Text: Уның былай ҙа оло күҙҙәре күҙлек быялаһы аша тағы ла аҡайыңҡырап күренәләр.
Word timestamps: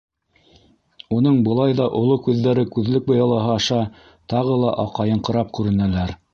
Уның 1.17 1.37
былай 1.47 1.75
ҙа 1.81 1.85
оло 1.99 2.17
күҙҙәре 2.29 2.65
күҙлек 2.77 3.07
быялаһы 3.13 3.55
аша 3.59 3.81
тағы 4.35 4.59
ла 4.65 4.75
аҡайыңҡырап 4.89 5.57
күренәләр. 5.61 6.21